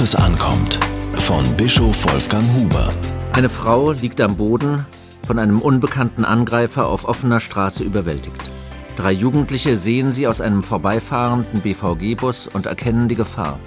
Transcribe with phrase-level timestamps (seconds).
[0.00, 0.78] es ankommt.
[1.12, 2.90] Von Bischof Wolfgang Huber.
[3.34, 4.86] Eine Frau liegt am Boden,
[5.26, 8.50] von einem unbekannten Angreifer auf offener Straße überwältigt.
[8.96, 13.58] Drei Jugendliche sehen sie aus einem vorbeifahrenden BVG-Bus und erkennen die Gefahr.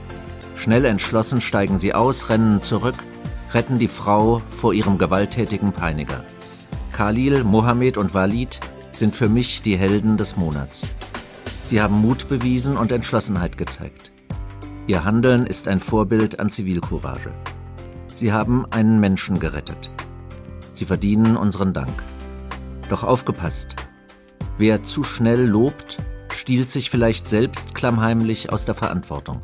[0.55, 2.97] Schnell entschlossen steigen sie aus, rennen zurück,
[3.51, 6.23] retten die Frau vor ihrem gewalttätigen Peiniger.
[6.93, 8.59] Khalil, Mohammed und Walid
[8.91, 10.89] sind für mich die Helden des Monats.
[11.65, 14.12] Sie haben Mut bewiesen und Entschlossenheit gezeigt.
[14.85, 17.31] Ihr Handeln ist ein Vorbild an Zivilcourage.
[18.15, 19.89] Sie haben einen Menschen gerettet.
[20.73, 22.03] Sie verdienen unseren Dank.
[22.89, 23.77] Doch aufgepasst.
[24.57, 25.99] Wer zu schnell lobt,
[26.33, 29.39] stiehlt sich vielleicht selbst klammheimlich aus der Verantwortung.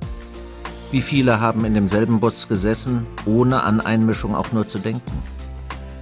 [0.91, 5.23] Wie viele haben in demselben Bus gesessen, ohne an Einmischung auch nur zu denken?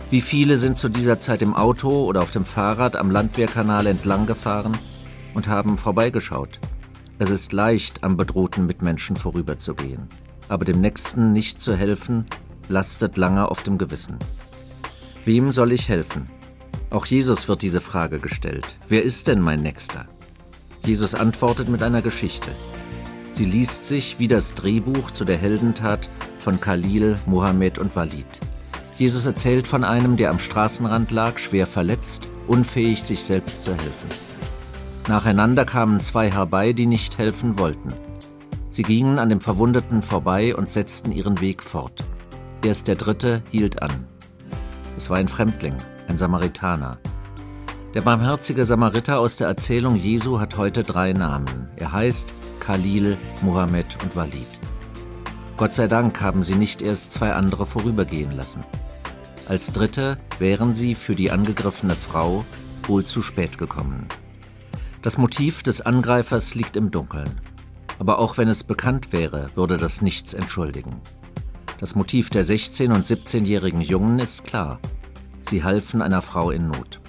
[0.09, 4.25] Wie viele sind zu dieser Zeit im Auto oder auf dem Fahrrad am Landwehrkanal entlang
[4.25, 4.75] gefahren
[5.35, 6.59] und haben vorbeigeschaut,
[7.19, 10.07] es ist leicht, am bedrohten Mitmenschen vorüberzugehen,
[10.49, 12.25] aber dem Nächsten nicht zu helfen,
[12.69, 14.17] lastet lange auf dem Gewissen.
[15.25, 16.29] Wem soll ich helfen?
[16.89, 18.77] Auch Jesus wird diese Frage gestellt.
[18.87, 20.05] Wer ist denn mein Nächster?
[20.85, 22.51] Jesus antwortet mit einer Geschichte.
[23.31, 28.39] Sie liest sich wie das Drehbuch zu der Heldentat von Khalil, Mohammed und Walid.
[28.95, 34.09] Jesus erzählt von einem, der am Straßenrand lag, schwer verletzt, unfähig, sich selbst zu helfen.
[35.07, 37.93] Nacheinander kamen zwei herbei, die nicht helfen wollten.
[38.69, 42.03] Sie gingen an dem Verwundeten vorbei und setzten ihren Weg fort.
[42.63, 44.05] Erst der dritte hielt an.
[44.97, 45.75] Es war ein Fremdling,
[46.09, 46.97] ein Samaritaner.
[47.93, 51.69] Der barmherzige Samariter aus der Erzählung Jesu hat heute drei Namen.
[51.77, 54.59] Er heißt Khalil, Mohammed und Walid.
[55.55, 58.63] Gott sei Dank haben sie nicht erst zwei andere vorübergehen lassen.
[59.47, 62.43] Als Dritte wären sie für die angegriffene Frau
[62.85, 64.05] wohl zu spät gekommen.
[65.07, 67.39] Das Motiv des Angreifers liegt im Dunkeln.
[67.97, 70.97] Aber auch wenn es bekannt wäre, würde das nichts entschuldigen.
[71.79, 74.81] Das Motiv der 16- und 17-jährigen Jungen ist klar.
[75.43, 76.99] Sie halfen einer Frau in Not.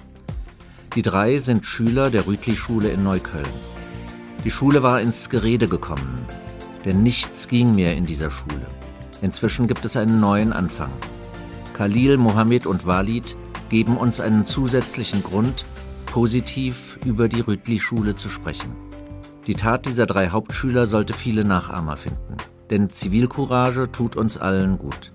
[0.95, 3.51] Die drei sind Schüler der Rütli-Schule in Neukölln.
[4.45, 6.25] Die Schule war ins Gerede gekommen,
[6.85, 8.67] denn nichts ging mehr in dieser Schule.
[9.21, 10.93] Inzwischen gibt es einen neuen Anfang.
[11.73, 13.35] Khalil, Mohammed und Walid
[13.67, 15.65] geben uns einen zusätzlichen Grund,
[16.19, 18.75] positiv über die Rütli-Schule zu sprechen.
[19.47, 22.35] Die Tat dieser drei Hauptschüler sollte viele Nachahmer finden,
[22.69, 25.13] denn Zivilcourage tut uns allen gut.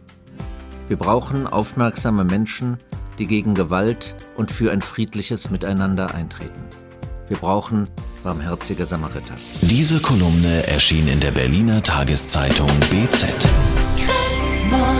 [0.89, 2.79] Wir brauchen aufmerksame Menschen,
[3.19, 6.63] die gegen Gewalt und für ein friedliches Miteinander eintreten.
[7.29, 7.89] Wir brauchen
[8.23, 9.35] barmherzige Samariter.
[9.61, 13.27] Diese Kolumne erschien in der Berliner Tageszeitung BZ.
[13.99, 14.94] Christmas.